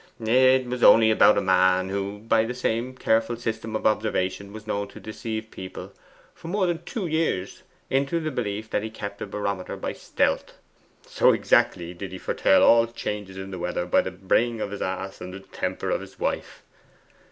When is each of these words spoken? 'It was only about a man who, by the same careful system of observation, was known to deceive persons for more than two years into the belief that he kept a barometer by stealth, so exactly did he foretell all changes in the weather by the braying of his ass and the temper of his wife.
'It 0.19 0.65
was 0.65 0.81
only 0.81 1.11
about 1.11 1.37
a 1.37 1.41
man 1.41 1.89
who, 1.89 2.17
by 2.17 2.43
the 2.43 2.55
same 2.55 2.95
careful 2.95 3.35
system 3.35 3.75
of 3.75 3.85
observation, 3.85 4.51
was 4.51 4.65
known 4.65 4.87
to 4.87 4.99
deceive 4.99 5.51
persons 5.51 5.91
for 6.33 6.47
more 6.47 6.65
than 6.65 6.81
two 6.85 7.05
years 7.05 7.61
into 7.87 8.19
the 8.19 8.31
belief 8.31 8.67
that 8.71 8.81
he 8.81 8.89
kept 8.89 9.21
a 9.21 9.27
barometer 9.27 9.77
by 9.77 9.93
stealth, 9.93 10.57
so 11.05 11.33
exactly 11.33 11.93
did 11.93 12.11
he 12.11 12.17
foretell 12.17 12.63
all 12.63 12.87
changes 12.87 13.37
in 13.37 13.51
the 13.51 13.59
weather 13.59 13.85
by 13.85 14.01
the 14.01 14.09
braying 14.09 14.59
of 14.59 14.71
his 14.71 14.81
ass 14.81 15.21
and 15.21 15.35
the 15.35 15.39
temper 15.39 15.91
of 15.91 16.01
his 16.01 16.17
wife. 16.19 16.63